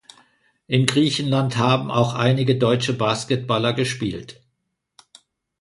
[0.65, 4.41] In Griechenland haben auch einige deutsche Basketballer gespielt.